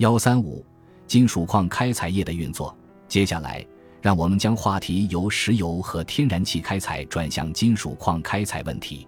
[0.00, 0.64] 幺三五，
[1.06, 2.74] 金属矿开采业的运作。
[3.06, 3.62] 接下来，
[4.00, 9.06] 让我们将话题由石油和天然气开采转向金属矿开采问题。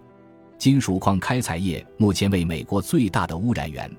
[0.59, 3.89] 金属矿开采业目前为美国最大的污染源，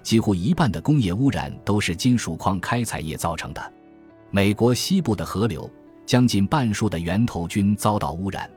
[0.00, 3.72] 几乎一半的工业污染都是金属矿开采业造成的。
[4.30, 5.68] 美国西部的河流，
[6.06, 8.48] 将近半数的源头均遭到污染。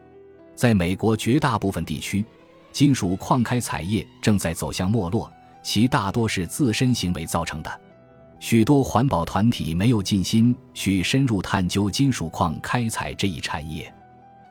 [0.54, 2.23] 在美国绝大部分地区，
[2.71, 5.32] 金属矿开采业正在走向没落，
[5.64, 7.82] 其大多是自身行为造成的。
[8.39, 13.91] 许多环保团体没有尽心去深入探究金属矿开采这一产业。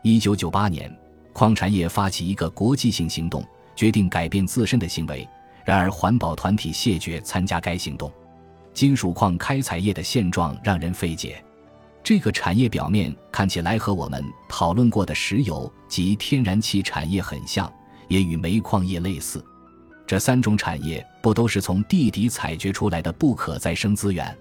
[0.03, 0.95] 一九九八年，
[1.33, 3.45] 矿产业发起一个国际性行动，
[3.75, 5.27] 决定改变自身的行为。
[5.65, 8.11] 然而，环保团体谢绝参加该行动。
[8.73, 11.43] 金属矿开采业的现状让人费解。
[12.05, 17.73] 这个产业表面看起来和我们讨论过的石油及天然气产业很像，
[18.07, 19.45] 也与煤矿业类似。
[20.07, 24.37] 这三种产业不都是从地底采掘出来的不可再生资源？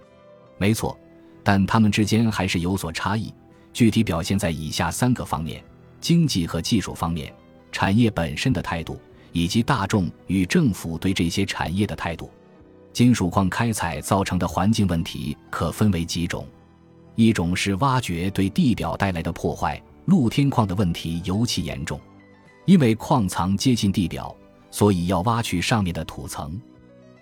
[0.58, 0.98] 没错，
[1.44, 3.34] 但它们之间还是有所差异，
[3.74, 5.64] 具体表现在以下三个方面：
[6.00, 7.34] 经济和技术方面、
[7.72, 9.00] 产业本身的态度，
[9.32, 12.30] 以及大众与政府对这些产业的态度。
[12.94, 16.48] 金属矿开采造成的环境问题可分为几种，
[17.16, 22.00] 一种是挖掘对地表带来的破坏，露天矿的问题尤其严重，
[22.66, 24.34] 因为矿藏接近地表。
[24.76, 26.60] 所以要挖去上面的土层，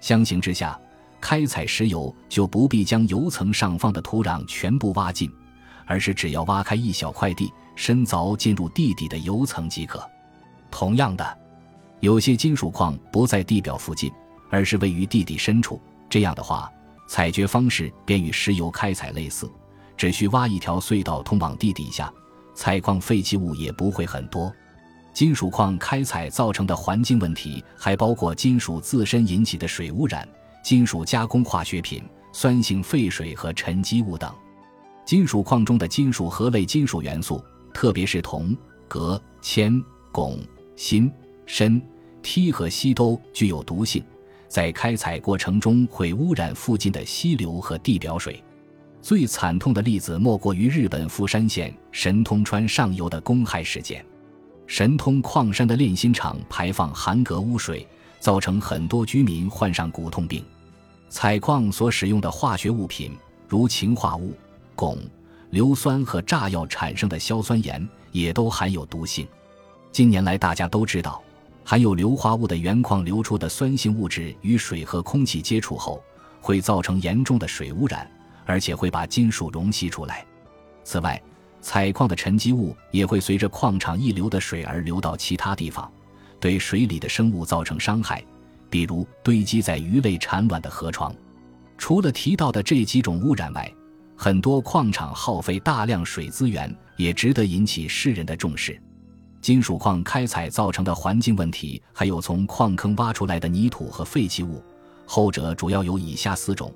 [0.02, 0.76] 相形之下，
[1.22, 5.32] 开采石油就不必将油层上方的土壤全部挖尽，
[5.86, 10.04] 而是只要挖开一小块地，深凿进入地底的油层即可。
[10.72, 11.38] 同样的，
[12.00, 14.12] 有些金属矿不在地表附近，
[14.50, 15.80] 而是位于地底深处，
[16.10, 16.68] 这样的话，
[17.08, 19.48] 采掘方式便与石油开采类似，
[19.96, 22.12] 只需挖一条隧道通往地底下，
[22.56, 24.52] 采矿废弃物也不会很多。
[25.14, 30.28] 金属矿开采造成的环境问题还包括金属自身引起的水污染、
[30.64, 34.34] 金属加工化学品、酸性废水和沉积物等。
[35.06, 38.58] 金属矿中的金属核类金属元素，特别是铜、
[38.90, 39.72] 镉、铅、
[40.12, 40.40] 汞、
[40.76, 41.12] 锌、
[41.46, 41.82] 砷、
[42.24, 44.04] 锑和锡都具有毒性，
[44.48, 48.44] 在开采过程中会污染附近的溪流和地表水。
[49.00, 54.04] 最惨痛的例子莫过于日本富山县神通川上游的公害事件。
[54.66, 57.88] 神通矿山的炼锌厂排放含镉污水，
[58.20, 60.44] 造成很多居民患上骨痛病。
[61.10, 63.16] 采矿所使用的化学物品，
[63.48, 64.34] 如氰化物、
[64.76, 64.98] 汞、
[65.52, 69.28] 硫酸和炸药产生的硝酸盐，也都含有毒性。
[69.92, 71.22] 近年来，大家都知道，
[71.64, 76.02] 含有硫化物的原矿流出的酸性物质与水和空气接触后，
[76.42, 78.10] 会造成严重的水污染，
[78.46, 80.26] 而且会把金属溶析出来。
[80.84, 81.22] 此外，
[81.64, 85.90] 采矿的沉积物也会随着矿场溢流的水而流到其他地方，
[86.38, 88.22] 对水里的生物造成伤害，
[88.70, 91.16] 比如堆积在鱼类产卵的河床。
[91.78, 93.74] 除了提到的这几种污染外，
[94.18, 98.78] 很多矿场耗费大量水资源，也值得引起世人的重视。
[99.40, 104.62] 金属矿开采造成的环境问题，还有从矿坑挖出来的泥土和废弃物，
[105.06, 106.74] 后者主要有以下四种：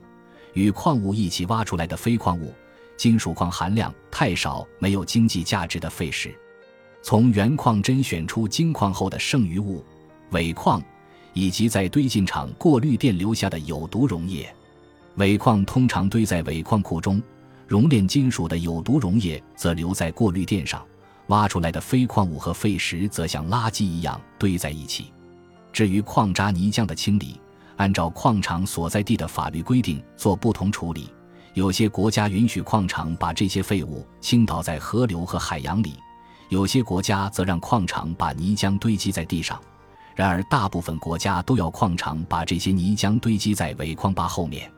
[0.54, 2.54] 与矿物一起挖出来的非矿物。
[2.98, 6.36] 金属矿含量太少、没有经济价值的废石，
[7.02, 9.86] 从原矿甄选出金矿后的剩余物、
[10.32, 10.84] 尾矿，
[11.34, 14.52] 以及在堆进厂过滤电留下的有毒溶液。
[15.16, 17.22] 尾矿通常堆在尾矿库中，
[17.68, 20.84] 熔炼金属的有毒溶液则留在过滤垫上。
[21.28, 25.12] 挖出来的非矿物和废石则像垃圾一样堆在一起。
[25.74, 27.40] 至于矿渣泥浆的清理，
[27.76, 31.10] 按照矿场所在地的法律规定做不同处理。
[31.58, 35.96] 有些国家允许矿场把这些废物倾倒在河流和海洋里，
[36.50, 39.60] 有些国家则让矿场把泥浆堆积在地上。
[40.16, 44.72] 然而，大部分国家都要矿场把这些泥浆堆积在尾矿坝后面。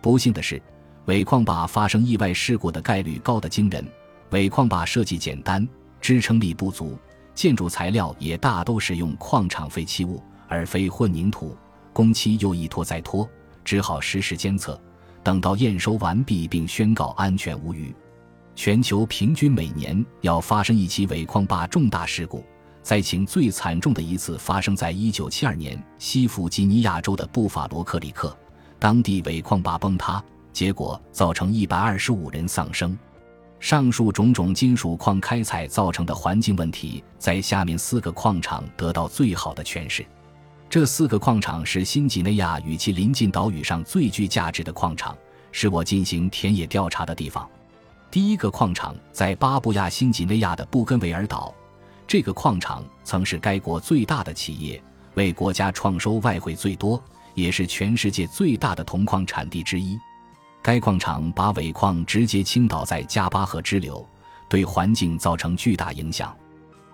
[0.00, 0.62] 不幸的是，
[1.04, 3.86] 尾矿坝发生意外事故的概率高得惊人。
[4.30, 5.68] 尾矿坝设计简单，
[6.00, 6.96] 支撑力不足，
[7.34, 11.54] 建筑材料也大都使用矿场废弃物而非混凝土，
[11.92, 13.28] 工期又一拖再拖，
[13.62, 14.80] 只好实时监测。
[15.24, 17.94] 等到验收完毕并宣告安全无虞，
[18.54, 22.44] 全球平均每年要发生一起尾矿坝重大事故。
[22.82, 28.36] 灾情最惨重的一次发生在一九七二年西弗吉尼亚州的布法罗克里克，
[28.78, 30.22] 当地尾矿坝崩塌，
[30.52, 32.96] 结果造成一百二十五人丧生。
[33.58, 40.04] 上述种种金属矿开采造成的环境问题，在下面四个矿场得到最好的诠释。
[40.74, 45.16] 这四个矿场是新几内亚与其邻近岛屿上最具价值的矿场，
[45.52, 47.48] 是我进行田野调查的地方。
[48.10, 51.54] 第一个矿场在巴布亚新几内亚的布根维尔岛，
[52.08, 54.82] 这个矿场曾是该国最大的企业，
[55.14, 57.00] 为国家创收外汇最多，
[57.34, 59.96] 也是全世界最大的铜矿产地之一。
[60.60, 64.04] 该矿场把尾矿直接倾倒在加巴河支流，
[64.48, 66.36] 对环境造成巨大影响。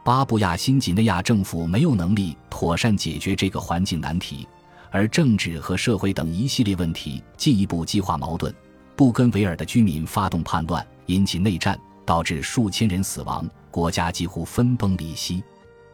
[0.03, 4.49] 巴布亚新几内亚政府没有能力妥善解决这个环境难题，
[4.91, 8.55] 而政治和社会等一系列问题进一步激化矛盾。
[8.97, 15.43] 布根维尔的居民发动叛乱，引起内战，导致数千人死亡，国家几乎分崩离析。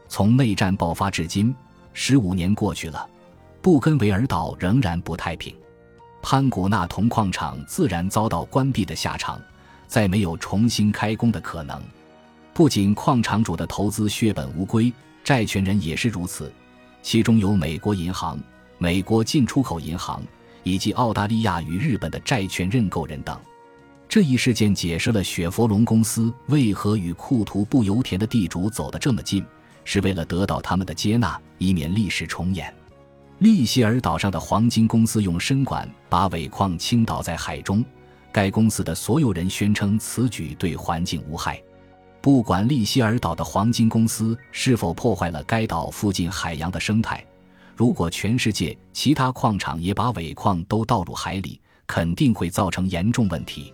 [0.08, 1.54] 从内战爆发至今，
[1.92, 3.08] 十五年过去了，
[3.60, 5.54] 布根维尔岛仍然不太平。
[6.22, 9.40] 潘古纳铜矿场自然遭到关闭的下场，
[9.88, 11.80] 再没有重新开工的可能。
[12.56, 14.90] 不仅矿场主的投资血本无归，
[15.22, 16.50] 债权人也是如此，
[17.02, 18.40] 其中有美国银行、
[18.78, 20.22] 美国进出口银行
[20.62, 23.38] 以及澳大利亚与日本的债权认购人等。
[24.08, 29.44] 这一事件解释了雪佛龙公司为何与库图布油田的地主走得这么近，
[29.84, 32.74] 是为了得到他们的接纳，以免历史重演。
[33.40, 37.84] 利希尔岛上的黄金公司用深管把尾矿倾倒在海中，
[38.32, 41.62] 该公司的所有人宣称此举对环境无害。
[42.26, 47.24] 不管利希尔岛的黄金公司是否破坏了该岛附近海洋的生态，
[47.76, 53.72] 如果全世界其他矿场也把尾矿都倒入海里，肯定会造成严重问题。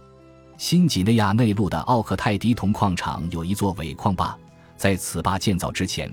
[0.59, 4.39] 新几内亚内陆的奥克泰迪铜矿场有一座尾矿坝，
[4.77, 6.13] 在此坝建造之前，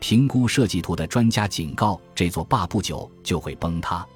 [0.00, 4.06] 评估设计图的专家警告这座坝不久就会崩塌。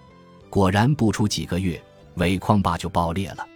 [0.50, 1.82] 果然，不出几个月，
[2.16, 3.46] 尾矿坝就爆裂了。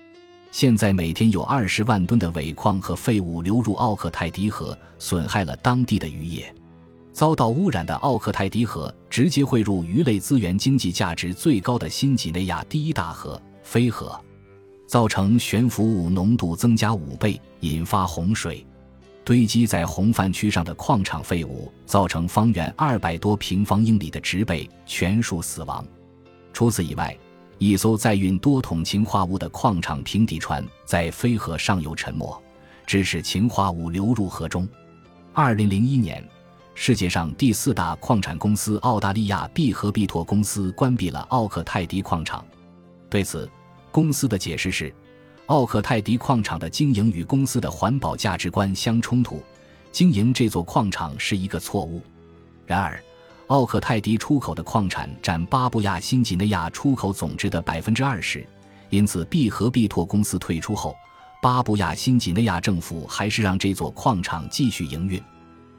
[0.51, 6.53] 现在每天有二十万吨的尾矿和废物流入奥克泰迪河，损害了当地的渔业。
[7.13, 14.19] 遭到污染的奥克泰迪河直接汇入鱼类资源经济价值最高的新几内亚第一大河——飞河，
[14.87, 18.65] 造成悬浮物浓度增加五倍，引发洪水。
[19.25, 25.85] 堆积在洪泛区上的矿场废物造成方圆二百多平方英里的植被全数死亡。
[26.53, 27.17] 除此以外，
[27.59, 32.41] 一艘载运多桶氰化物的矿场平底船在飞河上游沉没，
[32.87, 34.67] 致使氰化物流入河中。
[35.33, 36.25] 二零零一年，
[36.75, 42.47] 世界上第四大矿产公司澳大利亚必和必拓公司关闭了奥克泰迪矿场。
[43.11, 43.51] 对此，
[43.91, 44.95] 公司的解释是，
[45.47, 49.43] 奥克泰迪矿场的经营与公司的环保价值观相冲突，
[49.91, 52.01] 经营这座矿场是一个错误。
[52.67, 53.03] 然而，
[53.49, 58.47] 奥克泰迪出口的矿产占巴布亚新几内亚出口总值的百分之二十，
[58.91, 60.95] 因此必和必拓公司退出后，
[61.41, 65.23] 巴布亚新几内亚政府还是让这座矿场继续营运。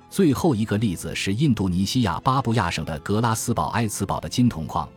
[0.09, 4.89] 最后一个例子是印度尼西亚巴布亚省的格拉斯堡埃茨堡的金铜矿，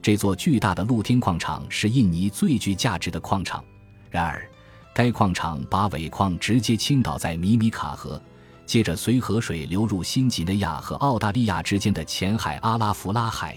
[0.00, 3.62] 这座巨大的露天矿场是印尼最具价值的矿场。
[4.08, 4.48] 然而，
[4.94, 8.18] 该矿场把尾矿直接倾倒在米米卡河。
[8.66, 13.56] 接着随河水流入新几内亚和澳大利亚之间的浅海阿拉弗拉海，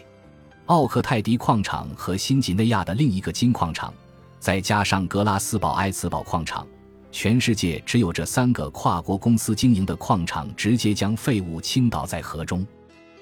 [0.66, 3.94] 奥克泰迪矿场和新几内亚的另一个金矿场，
[4.40, 6.68] 再加上格拉斯堡埃茨堡矿场，
[7.12, 12.66] 全世界只有这三个跨国公司经营的矿场直接将废物倾倒在河中。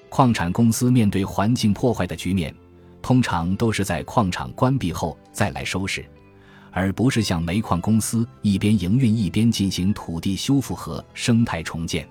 [0.08, 2.54] 矿产公司面对环境破坏的局面，
[3.00, 6.04] 通常都是在矿场关闭后再来收拾。
[6.76, 12.06] 而不是像煤矿公司一边营运一边进行土地修复和生态重建。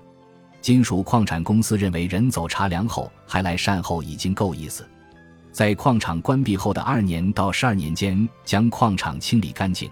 [0.60, 4.84] 金属矿产公司认为人走茶凉后还来善后已经够意思，
[5.52, 9.88] 在矿场关闭后的二年到十二年间，将矿场清理干净，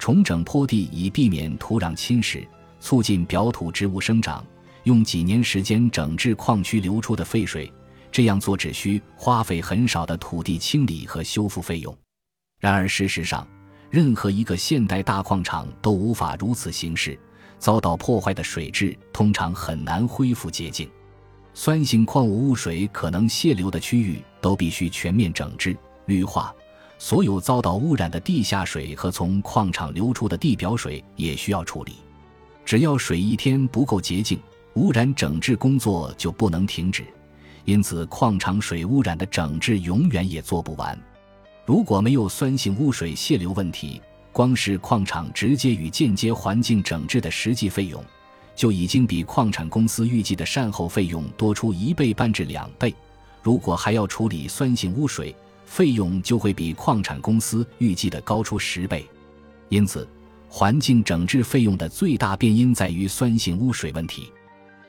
[0.00, 2.44] 重整坡地以避免土壤侵蚀，
[2.80, 4.44] 促进表土植物生长，
[4.82, 7.72] 用几年时间整治矿区流出的废水。
[8.10, 11.96] 这样做只需花费很少的土地清理和修复费用。
[12.58, 13.46] 然而事实上，
[13.90, 17.18] 任何一个现代大矿场都无法如此行事，
[17.58, 20.88] 遭到破坏的水质通常很难恢复洁净，
[21.54, 25.76] 酸性矿物污水可能泄流的区域都必须全面整治、
[26.06, 26.54] 绿化。
[26.98, 31.92] 所有遭到污染的地下水和从矿场流出的地表水也需要处理。
[32.64, 34.38] 只要水一天不够洁净，
[34.74, 37.04] 污染整治工作就不能停止，
[37.64, 40.98] 因此矿场水污染的整治永远也做不完。
[41.68, 44.00] 如果没有酸性污水泄流问题，
[44.32, 48.02] 光是矿场直接与间接环境整治的实际费用，
[48.56, 52.94] 就已经比矿产公司预计的善后费用多出一倍半至两倍。
[53.42, 59.06] 如果还要处理酸性污水，费用就会比矿产公司预计的高出十倍。
[59.68, 60.08] 因此，
[60.48, 64.32] 环境整治费用的最大变因在于酸性污水问题。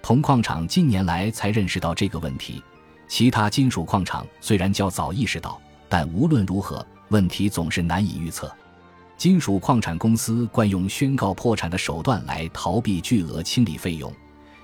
[0.01, 2.63] 铜矿厂近年来才认识到这个问题，
[3.09, 5.61] 其他金属矿场虽然较早意识到。
[5.89, 8.49] 但无论如何，问题总是难以预测。
[9.17, 14.13] 金属矿产公司惯用宣告破产的手段来逃避巨额清理费用，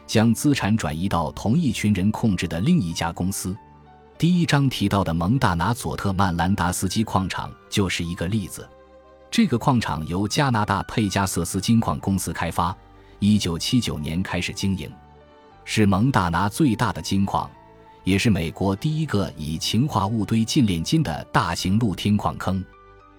[0.08, 3.54] 将资产转移到同一群人控制的另一家公司。
[4.18, 8.66] 第一章提到的蒙大拿佐特曼兰达斯基矿场就是一个例子。
[9.30, 12.74] 这个矿场由加拿大佩加瑟斯金矿公司开发，
[13.20, 14.90] 一九七九年开始经营，
[15.66, 17.52] 是蒙大拿最大的金矿，
[18.06, 22.64] 也是美国第一个以氰化物堆进炼金的大型露天矿坑。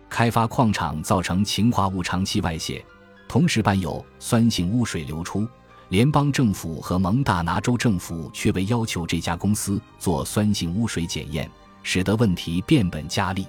[0.08, 2.82] 开发矿场造成氰化物长期外泄，
[3.26, 5.46] 同时伴有酸性污水流出。
[5.88, 11.50] 联邦政府和蒙大拿州政府却未要求这家公司做酸性污水检验，
[11.82, 13.46] 使得问题变本加厉。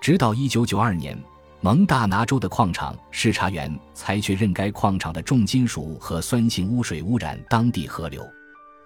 [0.00, 1.24] 直到1992年，
[1.60, 8.24] 蒙大拿州的矿场视察员才确认该矿场的重金属和酸性污水污染当地河流。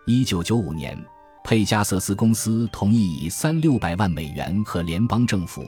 [0.07, 1.05] 1995年，
[1.49, 5.65] 佩加瑟斯公司同意以三六百万美元和联邦政府、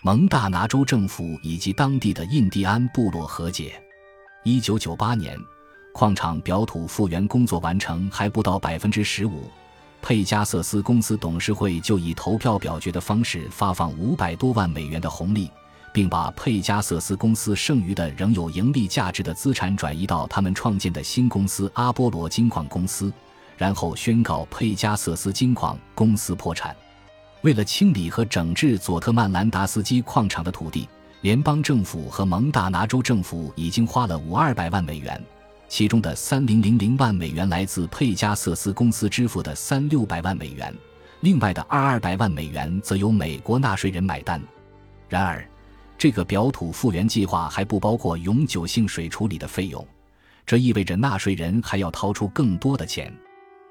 [0.00, 3.74] 蒙大拿州政府以及当地的印第安部落和解。
[4.46, 5.38] 1998年。
[5.92, 9.42] 矿场表土复原工作完成还不到百分之十五，
[10.00, 15.50] 佩加瑟斯公司董事会就以投票表决的方式发放五百多万美元的红利，
[15.92, 23.12] 并把佩加瑟斯公司剩余的仍有盈利价值的资产转移到他们创建的新公司阿波罗金矿公司，
[23.60, 26.74] 然后宣告佩加瑟斯金矿公司破产。
[27.42, 30.88] 为了清理和整治佐特曼兰达斯基矿场的土地，
[31.20, 35.22] 联邦政府和蒙大拿州政府已经花了五二百万美元。
[35.68, 40.74] 其中的三零零零万美元来自佩加瑟斯公司支付的三六百万美元，
[41.20, 44.40] 另外的二二百万美元则由美国纳税人买单。
[45.06, 45.46] 然而，
[45.98, 49.86] 这个表土复原计划还不包括永久性水处理的费用，
[50.46, 53.14] 这意味着纳税人还要掏出更多的钱。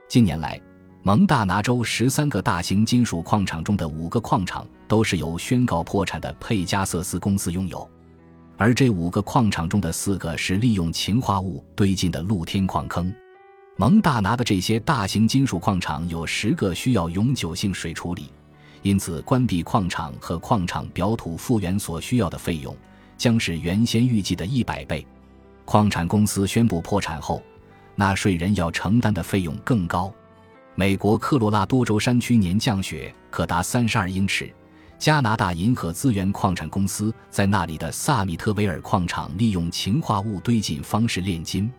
[0.09, 0.59] 近年来，
[1.03, 7.87] 蒙大拿州十三个大型金属矿场中的五个矿场都是由宣告破产的佩加瑟斯公司拥有。
[8.57, 13.13] 而这五个矿场中的四个是利用氰化物堆进的露天矿坑。
[13.77, 18.31] 蒙大拿的这些大型金属矿场有十个需要永久性水处理，
[18.81, 22.75] 因此关闭矿场和矿场表土复原所需要的费用
[23.15, 25.05] 将是原先预计的一百倍。
[25.65, 27.43] 矿产公司宣布破产后，
[27.99, 30.09] 纳税人要承担的费用更高。
[30.73, 34.49] 美国科罗拉多州山区年降雪可达三十二英尺。
[34.97, 41.69] 加拿大银河资源矿产公司在那里的萨米特维尔矿场利用氰化物堆进方式炼金。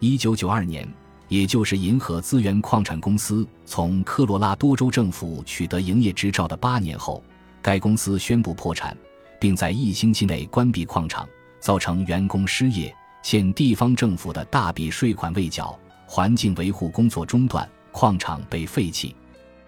[0.00, 0.86] 一九九二年，
[1.28, 7.24] 也就是银河资源矿产公司从科罗拉多州政府取得营业执照的八年后，
[7.62, 8.94] 该公司宣布破产，
[9.40, 11.26] 并在一星期内关闭矿场，
[11.58, 12.94] 造成员工失业、
[13.24, 15.76] 现地方政府的大笔税款未缴、
[16.06, 19.16] 环境维护工作中断、矿场被废弃。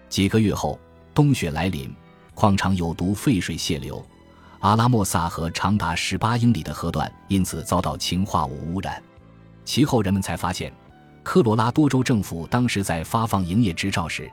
[0.07, 0.79] 几个月后，
[1.11, 1.91] 冬雪来临。
[2.35, 4.05] 矿场有毒废水泄流，
[4.59, 9.01] 阿拉莫萨河长达十八英里的河段因此遭到氰化物污染。
[9.65, 10.71] 其后人们才发现，
[11.23, 14.31] 科罗拉多州政府当时在发放营业执照时，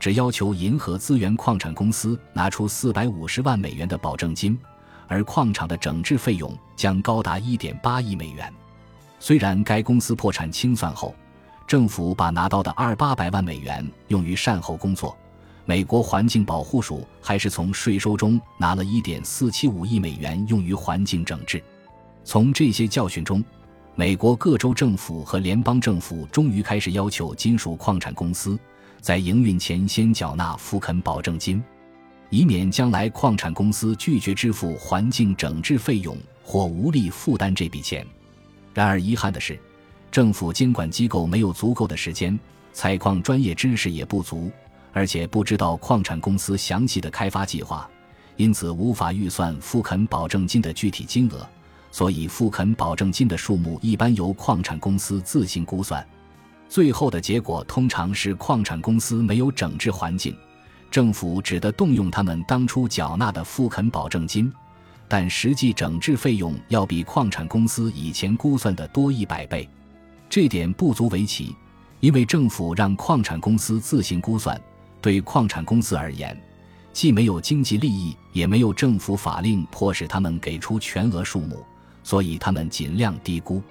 [0.00, 4.58] 只要求银河资源矿产公司拿出四百五十万美元的保证金，
[5.06, 8.52] 而矿场的整治费用将高达一点八亿美元。
[9.18, 11.14] 虽然该公司破产清算后，
[11.66, 15.16] 政府把拿到的二八百万美元用于善后工作。
[15.66, 21.62] 美国环境保护署还是从税收中拿了一点四七五亿美元用于环境整治。
[22.22, 23.42] 从这些教训中，
[23.94, 28.58] 美国各州政府和联邦政府终于开始要求金属矿产公司
[29.00, 31.64] 在营运前先缴纳复垦保证金，
[32.28, 38.06] 以免将来矿产公司拒绝支付环境整治费用或无力负担这笔钱。
[38.74, 39.58] 然而，遗憾的是，
[40.10, 42.38] 政府监管机构没有足够的时间，
[42.74, 44.52] 采矿专业知识也不足。
[44.96, 47.90] 而且不知道矿产公司详细的开发计划，
[48.36, 51.44] 因此无法预算复垦保证金的具体金额，
[51.90, 56.06] 所以复垦保证金的数目一般由矿产公司自行估算。
[56.68, 60.32] 最后的结果通常是矿产公司没有整治环境，
[60.92, 64.52] 政府只得动用他们当初缴纳的复垦保证金，
[65.16, 69.68] 但实际整治费用要比矿产公司以前估算的多一百倍。
[70.28, 71.54] 这点不足为奇，
[72.00, 74.60] 因为政府让矿产公司自行估算。
[75.00, 76.36] 对矿产公司而言，
[76.92, 81.64] 既没有经济利益，也没有政府法令迫使他们给出全额数目，
[82.02, 83.62] 所以他们尽量低估。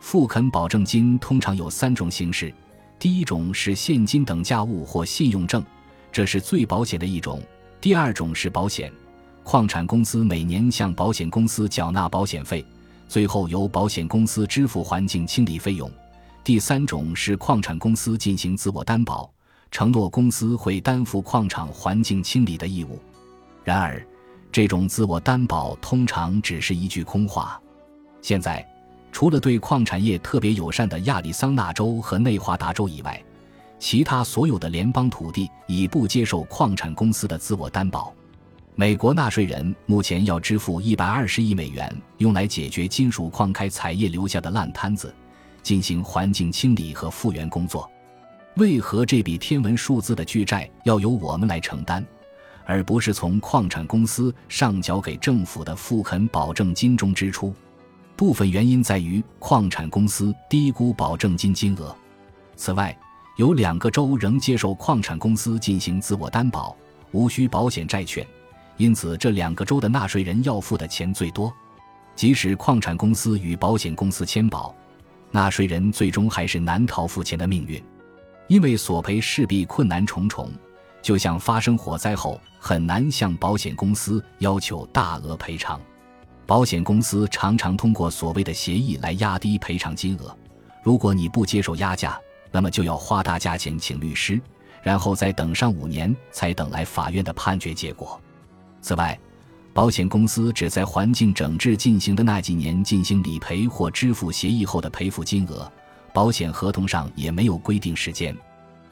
[0.00, 2.52] 复垦保证金通常有三种形式：
[2.98, 5.64] 第一种是现金等价物或信用证，
[6.10, 7.38] 这是最保险的一种；
[7.80, 8.92] 第二种是保险，
[9.50, 12.64] 矿产公司每年向保险公司缴纳保险费，
[13.08, 15.90] 最后由保险公司支付环境清理费用；
[16.44, 19.28] 第三种是矿产公司进行自我担保。
[19.72, 22.96] 承诺公司会担负矿场环境清理的义务，
[23.64, 24.00] 然而，
[24.52, 27.60] 这种自我担保通常只是一句空话。
[28.22, 28.64] 现在，
[29.10, 33.20] 除了对矿产业特别友善的亚利桑那州和内华达州以外，
[33.80, 38.14] 其他所有的联邦土地已不接受矿产公司的自我担保。
[38.76, 45.14] 美国纳税人目前要支付一百二十亿美元，用来解决金属矿开采业留下的烂摊子，
[45.62, 47.90] 进行环境清理和复原工作。
[48.56, 52.04] 为何这笔天文数字的巨债要由我们来承担，
[52.64, 57.54] 而不是从矿产公司上缴给政府的复垦保证金中支出？
[58.16, 61.94] 部分原因在于矿产公司低估保证金金额。
[62.56, 62.96] 此外，
[63.36, 66.74] 有两个州仍接受矿产公司进行自我担保，
[67.12, 68.26] 无需保险债券。
[68.80, 71.52] 因此，这两个州的纳税人要付的钱最多。
[72.16, 74.74] 即使矿产公司与保险公司签保，
[75.30, 77.84] 纳税人最终还是难逃付钱的命运，
[78.48, 80.50] 因为索赔势必困难重重。
[81.02, 85.78] 就像发生火灾后，很难向保险公司要求大额赔偿。
[86.46, 90.34] 保险公司常常通过所谓的协议来压低赔偿金额。
[90.82, 92.18] 如果你不接受压价，
[92.50, 94.40] 那么就要花大价钱请律师，
[94.82, 98.18] 然后再等上五年才等来法院的判决结果。
[98.80, 99.18] 此外，
[99.72, 105.70] 保险公司只在环境整治进行的那几年进行理赔或支付协议后的赔付金额，
[106.12, 108.36] 保险合同上也没有规定时间。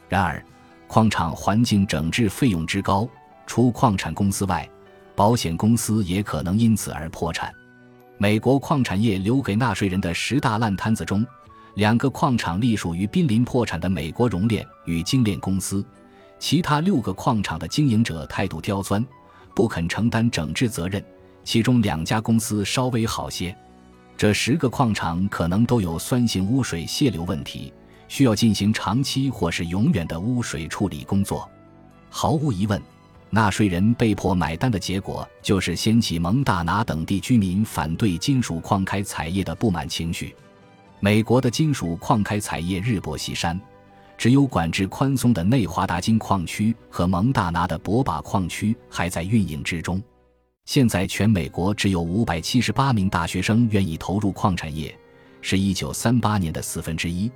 [0.08, 0.42] 然而，
[0.86, 3.08] 矿场环境整治费用之高，
[3.46, 4.68] 除矿产公司外，
[5.16, 7.52] 保险公司也可能因此而破产。
[8.16, 11.26] 美国矿产业留给纳税人的十大烂摊子中，
[11.74, 15.84] 两个矿场隶属于濒临破产的美国熔炼与精炼公司，
[16.38, 19.04] 其他六个矿场的经营者态度刁钻。
[19.58, 21.04] 不肯承担整治责任，
[21.42, 23.52] 其中两家公司稍微好些。
[24.16, 27.72] 这十个矿场可能都有酸性污水泄流问题，
[28.06, 31.50] 需要进行长期或是永远的污水处理工作。
[32.08, 32.80] 毫无疑问，
[33.30, 40.36] 纳税人被迫买单的结果就是掀起蒙大拿等地居民反对金属矿开采业的不满情绪。
[41.00, 43.60] 美国的金属矿开采业日薄西山。
[44.18, 50.02] 只有管制宽松的内华达金矿区和蒙大拿的博巴矿区还在运营之中。
[50.64, 54.94] 现在全美国只有五百七十八名大学生愿意投入矿产业，
[55.40, 57.30] 是一九三八年的四分之一。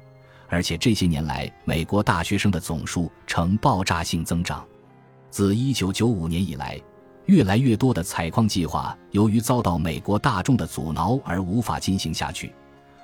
[0.49, 4.67] 而且这些年来，美国大学生的总数呈爆炸性增长。
[5.31, 6.79] 自一九九五年以来，
[7.27, 12.53] 越来越多的采矿计划由于遭到美国大众的阻挠而无法进行下去。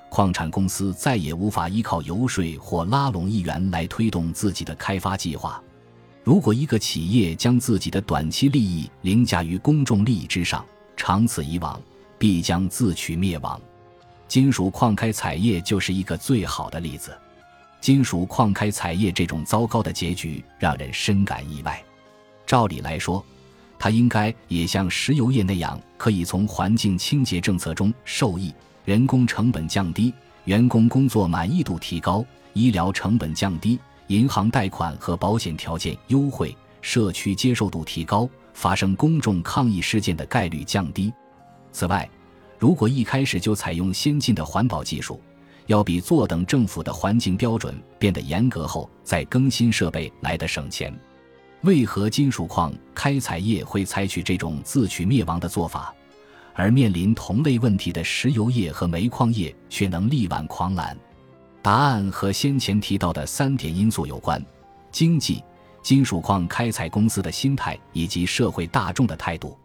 [0.09, 5.63] 矿产公司再也无法依靠游说或拉拢议员来推动自己的开发计划。
[6.25, 10.65] 如果一个企业将自己的短期利益凌驾于公众利益之上，
[10.97, 11.81] 长此以往，
[12.19, 13.61] 必将自取灭亡。
[14.27, 17.17] 金属矿开采业就是一个最好的例子。
[17.81, 21.83] 金属矿开采业这种糟糕的结局让人深感意外。
[22.47, 23.25] 照理来说，
[23.79, 28.53] 它应该也像石油业那样，可以从环境清洁政策中受益。
[28.89, 32.25] 人工成本降低，员工工作满意度提高，
[32.55, 41.13] 医疗成本降低，银行贷款和保险条件优惠，社区接受度提高，发生公众抗议事件的概率降低。
[41.71, 42.09] 此外，
[42.59, 45.21] 如果一开始就采用先进的环保技术，
[45.67, 50.91] 要比坐等政府的环境标准变得严格后再更新设备来得省钱。
[51.61, 55.95] 为何金属矿开采业会采取这种自取灭亡的做法？
[56.59, 60.99] 而面临同类问题的石油业和煤矿业却能力挽狂澜，
[61.63, 64.45] 答案和先前提到的三点因素有关：
[64.91, 65.41] 经济、
[65.85, 69.57] 金属矿开采公司的心态以及社会大众的态度。